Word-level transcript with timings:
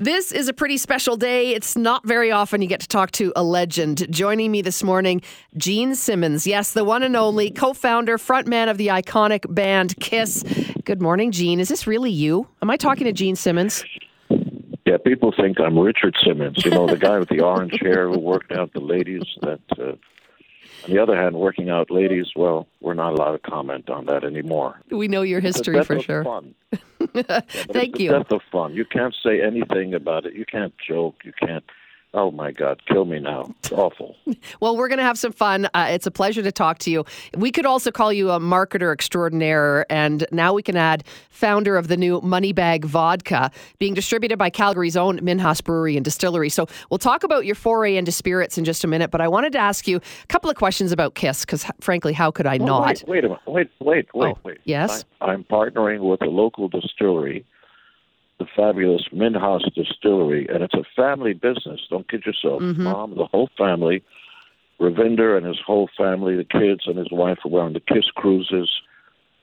This 0.00 0.30
is 0.30 0.46
a 0.46 0.52
pretty 0.52 0.76
special 0.76 1.16
day. 1.16 1.56
It's 1.56 1.76
not 1.76 2.06
very 2.06 2.30
often 2.30 2.62
you 2.62 2.68
get 2.68 2.78
to 2.82 2.86
talk 2.86 3.10
to 3.12 3.32
a 3.34 3.42
legend. 3.42 4.06
Joining 4.12 4.52
me 4.52 4.62
this 4.62 4.84
morning, 4.84 5.20
Gene 5.56 5.96
Simmons. 5.96 6.46
Yes, 6.46 6.72
the 6.72 6.84
one 6.84 7.02
and 7.02 7.16
only 7.16 7.50
co 7.50 7.72
founder, 7.72 8.16
frontman 8.16 8.70
of 8.70 8.78
the 8.78 8.86
iconic 8.88 9.52
band 9.52 9.96
Kiss. 9.98 10.44
Good 10.84 11.02
morning, 11.02 11.32
Gene. 11.32 11.58
Is 11.58 11.66
this 11.66 11.88
really 11.88 12.12
you? 12.12 12.46
Am 12.62 12.70
I 12.70 12.76
talking 12.76 13.06
to 13.06 13.12
Gene 13.12 13.34
Simmons? 13.34 13.84
Yeah, 14.86 14.98
people 15.04 15.34
think 15.36 15.58
I'm 15.58 15.76
Richard 15.76 16.14
Simmons, 16.24 16.64
you 16.64 16.70
know, 16.70 16.86
the 16.86 16.96
guy 16.96 17.18
with 17.18 17.28
the 17.28 17.40
orange 17.40 17.76
hair 17.80 18.08
who 18.08 18.20
worked 18.20 18.52
out 18.52 18.72
the 18.74 18.80
ladies. 18.80 19.24
That, 19.42 19.60
uh, 19.76 19.82
on 19.82 20.90
the 20.90 20.98
other 21.00 21.16
hand, 21.16 21.34
working 21.34 21.70
out 21.70 21.90
ladies, 21.90 22.28
well, 22.36 22.68
we're 22.80 22.94
not 22.94 23.14
allowed 23.14 23.32
to 23.32 23.50
comment 23.50 23.90
on 23.90 24.06
that 24.06 24.22
anymore. 24.22 24.80
We 24.92 25.08
know 25.08 25.22
your 25.22 25.40
history 25.40 25.82
for 25.82 25.98
sure. 25.98 26.22
Fun. 26.22 26.54
Thank 27.72 27.98
you. 27.98 28.10
That's 28.10 28.28
the 28.28 28.40
fun. 28.50 28.74
You 28.74 28.84
can't 28.84 29.14
say 29.22 29.40
anything 29.40 29.94
about 29.94 30.26
it. 30.26 30.34
You 30.34 30.44
can't 30.44 30.74
joke. 30.78 31.16
You 31.24 31.32
can't. 31.38 31.64
Oh 32.14 32.30
my 32.30 32.52
God, 32.52 32.80
kill 32.88 33.04
me 33.04 33.18
now. 33.18 33.54
It's 33.60 33.72
awful. 33.72 34.16
Well, 34.60 34.76
we're 34.76 34.88
going 34.88 34.98
to 34.98 35.04
have 35.04 35.18
some 35.18 35.32
fun. 35.32 35.68
Uh, 35.74 35.88
it's 35.90 36.06
a 36.06 36.10
pleasure 36.10 36.42
to 36.42 36.50
talk 36.52 36.78
to 36.80 36.90
you. 36.90 37.04
We 37.36 37.50
could 37.52 37.64
also 37.66 37.90
call 37.90 38.12
you 38.12 38.30
a 38.30 38.38
marketer 38.40 38.92
extraordinaire, 38.92 39.84
and 39.90 40.26
now 40.32 40.52
we 40.52 40.62
can 40.62 40.76
add 40.76 41.04
founder 41.30 41.76
of 41.76 41.88
the 41.88 41.96
new 41.96 42.20
Moneybag 42.20 42.84
Vodka, 42.84 43.50
being 43.78 43.94
distributed 43.94 44.36
by 44.38 44.50
Calgary's 44.50 44.96
own 44.96 45.18
Minhas 45.20 45.62
Brewery 45.62 45.96
and 45.96 46.04
Distillery. 46.04 46.48
So 46.50 46.66
we'll 46.90 46.98
talk 46.98 47.22
about 47.24 47.46
your 47.46 47.54
foray 47.54 47.96
into 47.96 48.12
spirits 48.12 48.58
in 48.58 48.64
just 48.64 48.84
a 48.84 48.86
minute, 48.86 49.10
but 49.10 49.20
I 49.20 49.28
wanted 49.28 49.52
to 49.52 49.58
ask 49.58 49.86
you 49.88 49.96
a 49.98 50.26
couple 50.28 50.50
of 50.50 50.56
questions 50.56 50.92
about 50.92 51.14
Kiss, 51.14 51.44
because 51.44 51.64
frankly, 51.80 52.12
how 52.12 52.30
could 52.30 52.46
I 52.46 52.58
Oh, 52.58 52.64
not? 52.66 52.86
wait, 52.86 53.04
wait 53.08 53.24
a 53.24 53.28
minute. 53.28 53.40
Wait, 53.46 53.70
wait, 53.80 54.08
wait, 54.14 54.34
Oh, 54.36 54.38
wait. 54.44 54.58
yes? 54.64 55.04
I, 55.20 55.26
I'm 55.26 55.44
partnering 55.44 56.00
with 56.00 56.22
a 56.22 56.26
local 56.30 56.68
distillery, 56.68 57.44
the 58.38 58.46
fabulous 58.56 59.08
Minhas 59.12 59.62
Distillery, 59.74 60.46
and 60.48 60.62
it's 60.62 60.74
a 60.74 60.84
family 60.94 61.32
business. 61.32 61.80
Don't 61.90 62.08
kid 62.08 62.24
yourself. 62.24 62.62
Mm-hmm. 62.62 62.84
Mom, 62.84 63.14
the 63.16 63.26
whole 63.26 63.50
family, 63.58 64.02
Ravinder 64.80 65.36
and 65.36 65.44
his 65.46 65.58
whole 65.64 65.88
family, 65.96 66.36
the 66.36 66.44
kids 66.44 66.82
and 66.86 66.96
his 66.96 67.10
wife 67.10 67.38
were 67.44 67.60
on 67.60 67.72
the 67.72 67.80
Kiss 67.80 68.10
cruises 68.14 68.70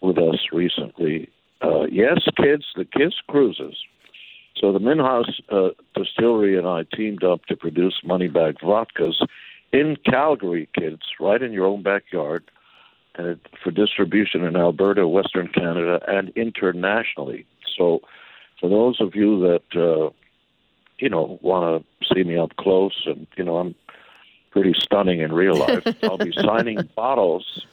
with 0.01 0.17
us 0.17 0.47
recently. 0.53 1.29
Uh, 1.61 1.85
yes, 1.91 2.19
kids, 2.37 2.65
the 2.75 2.85
Kiss 2.85 3.13
cruises. 3.27 3.75
So 4.57 4.71
the 4.71 4.79
Minhas 4.79 5.29
uh, 5.49 5.71
Distillery 5.93 6.57
and 6.57 6.67
I 6.67 6.83
teamed 6.95 7.23
up 7.23 7.45
to 7.45 7.57
produce 7.57 8.01
Moneybag 8.05 8.59
vodkas 8.59 9.15
in 9.73 9.97
Calgary, 10.05 10.69
kids, 10.73 11.01
right 11.19 11.41
in 11.41 11.51
your 11.51 11.65
own 11.65 11.83
backyard 11.83 12.49
and 13.15 13.27
it, 13.27 13.39
for 13.61 13.71
distribution 13.71 14.43
in 14.43 14.55
Alberta, 14.55 15.07
Western 15.07 15.47
Canada, 15.47 15.99
and 16.07 16.29
internationally. 16.35 17.45
So, 17.77 18.01
those 18.75 18.99
of 18.99 19.15
you 19.15 19.39
that 19.39 19.79
uh, 19.79 20.09
you 20.99 21.09
know 21.09 21.39
want 21.41 21.83
to 21.83 22.13
see 22.13 22.23
me 22.23 22.37
up 22.37 22.55
close, 22.57 23.03
and 23.05 23.25
you 23.37 23.43
know 23.43 23.57
I'm 23.57 23.75
pretty 24.51 24.73
stunning 24.77 25.19
in 25.19 25.33
real 25.33 25.55
life, 25.55 25.85
I'll 26.03 26.17
be 26.17 26.33
signing 26.33 26.89
bottles 26.95 27.65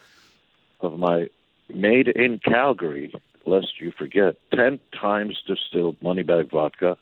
of 0.80 0.98
my 0.98 1.28
made 1.72 2.08
in 2.08 2.40
Calgary, 2.44 3.12
lest 3.46 3.80
you 3.80 3.92
forget, 3.96 4.36
ten 4.54 4.78
times 5.00 5.42
distilled 5.46 5.96
money 6.02 6.22
bag 6.22 6.50
vodka 6.50 6.96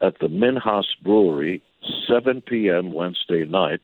at 0.00 0.18
the 0.18 0.26
Minhas 0.26 0.86
Brewery, 1.02 1.62
7 2.08 2.40
p.m. 2.42 2.92
Wednesday 2.92 3.44
night. 3.44 3.80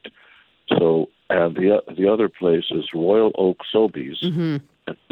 So, 0.76 1.08
and 1.30 1.54
the 1.56 1.82
the 1.96 2.08
other 2.08 2.28
place 2.28 2.66
is 2.70 2.84
Royal 2.94 3.32
Oak 3.36 3.58
Sobeys 3.72 4.22
at 4.54 4.60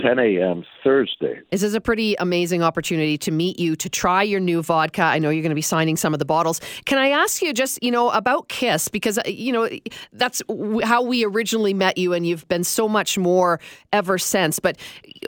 10 0.01 0.19
a.m. 0.19 0.65
Thursday. 0.85 1.41
This 1.51 1.63
is 1.63 1.75
a 1.75 1.81
pretty 1.81 2.15
amazing 2.19 2.63
opportunity 2.63 3.19
to 3.19 3.31
meet 3.31 3.59
you, 3.59 3.77
to 3.77 3.89
try 3.89 4.23
your 4.23 4.41
new 4.41 4.63
vodka. 4.63 5.03
I 5.03 5.19
know 5.19 5.31
you're 5.31 5.43
going 5.43 5.51
to 5.51 5.57
be 5.57 5.63
signing 5.63 5.97
some 5.97 6.13
of 6.13 6.19
the 6.19 6.25
bottles. 6.25 6.61
Can 6.85 6.99
I 6.99 7.09
ask 7.09 7.43
you 7.43 7.53
just, 7.53 7.83
you 7.83 7.91
know, 7.91 8.11
about 8.11 8.49
Kiss? 8.49 8.89
Because, 8.89 9.19
uh, 9.19 9.23
you 9.27 9.53
know, 9.53 9.69
that's 10.13 10.43
how 10.85 11.03
we 11.03 11.25
originally 11.25 11.75
met 11.75 11.99
you, 11.99 12.13
and 12.13 12.27
you've 12.27 12.47
been 12.49 12.65
so 12.65 12.89
much 12.89 13.19
more 13.19 13.61
ever 13.93 14.19
since. 14.19 14.59
But 14.59 14.77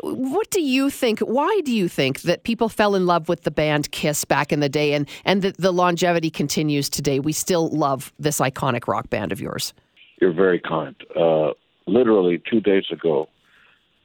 what 0.03 0.50
do 0.50 0.60
you 0.60 0.91
think? 0.91 1.20
Why 1.20 1.60
do 1.64 1.75
you 1.75 1.88
think 1.88 2.22
that 2.22 2.44
people 2.44 2.69
fell 2.69 2.94
in 2.94 3.06
love 3.06 3.28
with 3.28 3.42
the 3.42 3.50
band 3.50 3.91
Kiss 3.91 4.25
back 4.25 4.53
in 4.53 4.60
the 4.60 4.69
day 4.69 4.92
and, 4.92 5.08
and 5.25 5.42
the, 5.42 5.54
the 5.58 5.72
longevity 5.72 6.31
continues 6.31 6.88
today? 6.88 7.20
We 7.20 7.32
still 7.32 7.69
love 7.69 8.12
this 8.19 8.41
iconic 8.41 8.87
rock 8.87 9.10
band 9.10 9.32
of 9.32 9.41
yours. 9.41 9.75
You're 10.20 10.32
very 10.32 10.60
kind. 10.60 10.97
Uh, 11.16 11.53
literally 11.87 12.41
two 12.50 12.60
days 12.60 12.84
ago, 12.92 13.28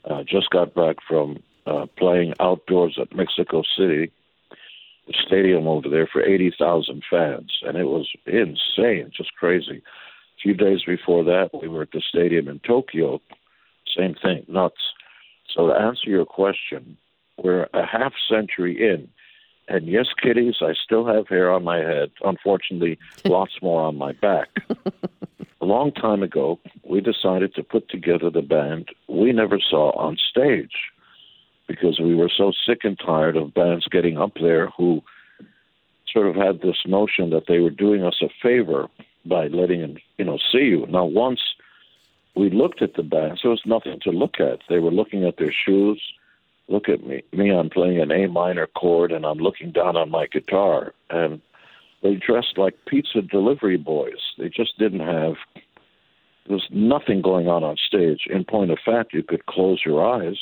uh, 0.09 0.23
just 0.23 0.49
got 0.49 0.73
back 0.73 0.97
from 1.07 1.41
uh, 1.65 1.85
playing 1.97 2.33
outdoors 2.39 2.97
at 2.99 3.15
Mexico 3.15 3.63
City, 3.77 4.11
the 5.07 5.13
stadium 5.25 5.67
over 5.67 5.89
there 5.89 6.07
for 6.11 6.23
80,000 6.23 7.03
fans, 7.09 7.51
and 7.63 7.77
it 7.77 7.85
was 7.85 8.09
insane, 8.25 9.11
just 9.15 9.33
crazy. 9.35 9.81
A 9.81 10.41
few 10.41 10.53
days 10.53 10.83
before 10.85 11.23
that, 11.23 11.49
we 11.53 11.67
were 11.67 11.83
at 11.83 11.91
the 11.91 12.01
stadium 12.01 12.47
in 12.47 12.59
Tokyo, 12.59 13.21
same 13.95 14.15
thing, 14.15 14.45
nuts. 14.47 14.93
So 15.53 15.67
to 15.67 15.73
answer 15.73 16.09
your 16.09 16.25
question, 16.25 16.97
we're 17.37 17.67
a 17.73 17.85
half 17.85 18.13
century 18.29 18.81
in, 18.81 19.07
and 19.67 19.87
yes, 19.87 20.07
kiddies, 20.21 20.55
I 20.61 20.73
still 20.83 21.05
have 21.05 21.27
hair 21.27 21.51
on 21.51 21.63
my 21.63 21.77
head. 21.77 22.11
Unfortunately, 22.23 22.97
lots 23.25 23.53
more 23.61 23.81
on 23.81 23.97
my 23.97 24.11
back. 24.13 24.49
a 25.61 25.65
long 25.65 25.91
time 25.91 26.23
ago, 26.23 26.59
we 26.83 26.99
decided 26.99 27.55
to 27.55 27.63
put 27.63 27.89
together 27.89 28.29
the 28.29 28.41
band 28.41 28.89
we 29.13 29.31
never 29.31 29.59
saw 29.59 29.91
on 29.91 30.17
stage 30.17 30.91
because 31.67 31.99
we 31.99 32.15
were 32.15 32.31
so 32.35 32.51
sick 32.65 32.79
and 32.83 32.99
tired 32.99 33.37
of 33.37 33.53
bands 33.53 33.87
getting 33.89 34.17
up 34.17 34.33
there 34.41 34.67
who 34.77 35.01
sort 36.11 36.27
of 36.27 36.35
had 36.35 36.61
this 36.61 36.77
notion 36.85 37.29
that 37.29 37.47
they 37.47 37.59
were 37.59 37.69
doing 37.69 38.03
us 38.03 38.21
a 38.21 38.29
favor 38.41 38.87
by 39.25 39.47
letting 39.47 39.81
them, 39.81 39.97
you 40.17 40.25
know, 40.25 40.37
see 40.51 40.65
you. 40.65 40.85
Now, 40.87 41.05
once 41.05 41.39
we 42.35 42.49
looked 42.49 42.81
at 42.81 42.95
the 42.95 43.03
bands, 43.03 43.41
there 43.41 43.51
was 43.51 43.61
nothing 43.65 43.99
to 44.01 44.11
look 44.11 44.39
at. 44.39 44.59
They 44.67 44.79
were 44.79 44.91
looking 44.91 45.25
at 45.25 45.37
their 45.37 45.53
shoes. 45.53 46.01
Look 46.67 46.89
at 46.89 47.05
me. 47.05 47.23
Me, 47.31 47.51
I'm 47.51 47.69
playing 47.69 47.99
an 47.99 48.11
A 48.11 48.27
minor 48.27 48.67
chord 48.67 49.11
and 49.11 49.25
I'm 49.25 49.37
looking 49.37 49.71
down 49.71 49.95
on 49.95 50.09
my 50.09 50.27
guitar. 50.27 50.93
And 51.09 51.41
they 52.01 52.15
dressed 52.15 52.57
like 52.57 52.85
pizza 52.85 53.21
delivery 53.21 53.77
boys. 53.77 54.19
They 54.37 54.49
just 54.49 54.77
didn't 54.77 55.01
have 55.01 55.35
there 56.45 56.55
was 56.55 56.67
nothing 56.71 57.21
going 57.21 57.47
on 57.47 57.63
on 57.63 57.77
stage. 57.77 58.27
In 58.29 58.43
point 58.43 58.71
of 58.71 58.79
fact, 58.83 59.13
you 59.13 59.23
could 59.23 59.45
close 59.45 59.81
your 59.85 60.05
eyes 60.05 60.37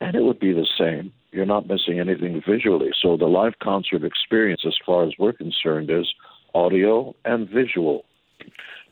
and 0.00 0.16
it 0.16 0.22
would 0.22 0.40
be 0.40 0.52
the 0.52 0.66
same. 0.78 1.12
You're 1.30 1.46
not 1.46 1.68
missing 1.68 2.00
anything 2.00 2.42
visually. 2.46 2.90
So 3.00 3.16
the 3.16 3.26
live 3.26 3.54
concert 3.62 4.04
experience, 4.04 4.62
as 4.66 4.76
far 4.84 5.04
as 5.04 5.12
we're 5.18 5.32
concerned, 5.32 5.90
is 5.90 6.12
audio 6.54 7.14
and 7.24 7.48
visual. 7.48 8.04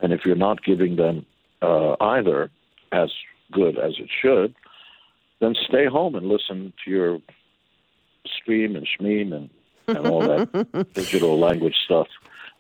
And 0.01 0.13
if 0.13 0.21
you're 0.25 0.37
not 0.37 0.63
giving 0.63 0.97
them 0.97 1.27
uh, 1.61 1.97
either 2.01 2.51
as 2.93 3.11
good 3.53 3.77
as 3.77 3.95
it 3.99 4.09
should, 4.23 4.55
then 5.41 5.55
stay 5.69 5.87
home 5.87 6.15
and 6.15 6.29
listen 6.29 6.73
to 6.85 6.91
your 6.91 7.19
stream 8.27 8.77
and 8.77 8.87
schmeam 8.87 9.35
and, 9.35 9.51
and 9.89 10.07
all 10.07 10.21
that 10.21 10.89
digital 10.95 11.39
language 11.39 11.77
stuff. 11.85 12.07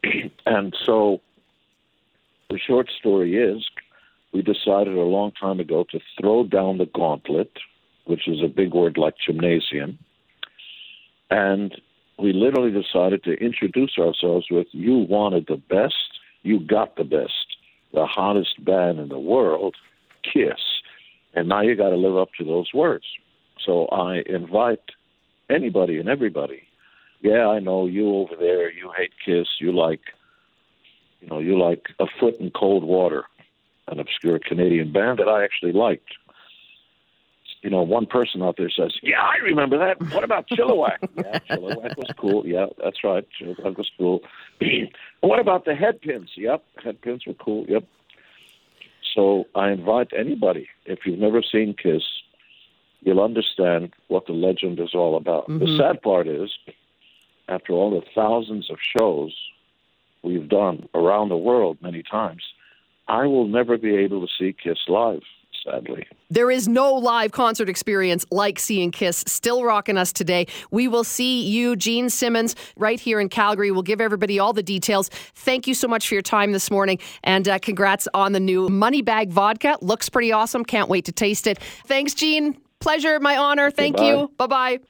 and 0.46 0.74
so 0.84 1.20
the 2.50 2.58
short 2.58 2.90
story 2.98 3.36
is 3.36 3.64
we 4.34 4.42
decided 4.42 4.94
a 4.94 5.02
long 5.02 5.32
time 5.40 5.60
ago 5.60 5.84
to 5.90 6.00
throw 6.20 6.44
down 6.44 6.78
the 6.78 6.86
gauntlet, 6.86 7.52
which 8.04 8.28
is 8.28 8.42
a 8.44 8.48
big 8.48 8.74
word 8.74 8.98
like 8.98 9.14
gymnasium, 9.24 9.98
and 11.30 11.80
we 12.18 12.32
literally 12.32 12.70
decided 12.70 13.22
to 13.24 13.32
introduce 13.34 13.96
ourselves 13.98 14.46
with 14.50 14.66
you 14.72 14.98
wanted 14.98 15.46
the 15.46 15.56
best, 15.56 15.94
you 16.42 16.60
got 16.60 16.96
the 16.96 17.04
best, 17.04 17.56
the 17.94 18.04
hottest 18.04 18.62
band 18.64 18.98
in 18.98 19.08
the 19.08 19.18
world, 19.18 19.76
Kiss. 20.22 20.60
And 21.34 21.48
now 21.48 21.62
you 21.62 21.76
got 21.76 21.90
to 21.90 21.96
live 21.96 22.16
up 22.16 22.28
to 22.38 22.44
those 22.44 22.68
words. 22.74 23.04
So 23.64 23.86
I 23.86 24.22
invite 24.26 24.80
anybody 25.48 25.98
and 25.98 26.08
everybody. 26.08 26.62
Yeah, 27.22 27.46
I 27.46 27.60
know 27.60 27.86
you 27.86 28.08
over 28.16 28.34
there, 28.38 28.70
you 28.70 28.90
hate 28.96 29.12
Kiss, 29.24 29.46
you 29.60 29.72
like 29.72 30.00
you 31.20 31.28
know, 31.28 31.38
you 31.38 31.58
like 31.58 31.88
a 31.98 32.06
Foot 32.18 32.36
in 32.40 32.50
Coldwater, 32.50 33.24
an 33.88 34.00
obscure 34.00 34.38
Canadian 34.38 34.92
band 34.92 35.18
that 35.18 35.28
I 35.28 35.44
actually 35.44 35.72
liked. 35.72 36.14
You 37.62 37.68
know, 37.68 37.82
one 37.82 38.06
person 38.06 38.42
out 38.42 38.56
there 38.56 38.70
says, 38.70 38.96
"Yeah, 39.02 39.20
I 39.20 39.36
remember 39.42 39.76
that. 39.78 40.00
What 40.14 40.24
about 40.24 40.48
Chilliwack? 40.48 40.96
yeah, 41.16 41.40
Chilliwack 41.50 41.94
was 41.96 42.10
cool. 42.16 42.46
Yeah, 42.46 42.66
that's 42.82 43.04
right. 43.04 43.26
Chilliwack 43.38 43.76
was 43.76 43.90
cool. 43.98 44.20
what 45.20 45.38
about 45.38 45.66
the 45.66 45.72
headpins? 45.72 46.28
Yep, 46.36 46.64
headpins 46.82 47.26
were 47.26 47.34
cool. 47.34 47.66
Yep. 47.68 47.84
So 49.14 49.44
I 49.54 49.70
invite 49.70 50.12
anybody. 50.16 50.68
If 50.86 51.00
you've 51.04 51.18
never 51.18 51.42
seen 51.42 51.74
Kiss, 51.74 52.02
you'll 53.02 53.20
understand 53.22 53.92
what 54.08 54.26
the 54.26 54.32
legend 54.32 54.80
is 54.80 54.94
all 54.94 55.16
about. 55.16 55.46
The 55.48 55.52
mm-hmm. 55.52 55.78
sad 55.78 56.00
part 56.00 56.28
is, 56.28 56.50
after 57.48 57.74
all 57.74 57.90
the 57.90 58.06
thousands 58.14 58.70
of 58.70 58.78
shows 58.96 59.34
we've 60.22 60.48
done 60.48 60.88
around 60.94 61.28
the 61.28 61.36
world 61.36 61.78
many 61.82 62.02
times, 62.02 62.42
I 63.08 63.26
will 63.26 63.48
never 63.48 63.76
be 63.78 63.96
able 63.96 64.20
to 64.26 64.32
see 64.38 64.54
Kiss 64.62 64.78
live. 64.88 65.22
sadly. 65.64 66.06
There 66.30 66.50
is 66.50 66.68
no 66.68 66.94
live 66.94 67.32
concert 67.32 67.68
experience 67.68 68.24
like 68.30 68.58
seeing 68.58 68.90
Kiss 68.92 69.24
still 69.26 69.64
rocking 69.64 69.98
us 69.98 70.12
today. 70.12 70.46
We 70.70 70.88
will 70.88 71.04
see 71.04 71.42
you, 71.46 71.76
Gene 71.76 72.08
Simmons, 72.08 72.54
right 72.76 72.98
here 73.00 73.20
in 73.20 73.28
Calgary. 73.28 73.70
We'll 73.70 73.82
give 73.82 74.00
everybody 74.00 74.38
all 74.38 74.52
the 74.52 74.62
details. 74.62 75.10
Thank 75.34 75.66
you 75.66 75.74
so 75.74 75.86
much 75.88 76.08
for 76.08 76.14
your 76.14 76.22
time 76.22 76.52
this 76.52 76.70
morning, 76.70 76.98
and 77.24 77.48
uh, 77.48 77.58
congrats 77.58 78.08
on 78.14 78.32
the 78.32 78.40
new 78.40 78.68
Money 78.68 79.02
Bag 79.02 79.30
Vodka. 79.30 79.76
Looks 79.82 80.08
pretty 80.08 80.32
awesome. 80.32 80.64
Can't 80.64 80.88
wait 80.88 81.04
to 81.06 81.12
taste 81.12 81.46
it. 81.46 81.58
Thanks, 81.86 82.14
Gene. 82.14 82.56
Pleasure, 82.78 83.20
my 83.20 83.36
honor. 83.36 83.70
Thank 83.70 83.96
Goodbye. 83.96 84.20
you. 84.20 84.30
Bye 84.38 84.46
bye. 84.46 84.80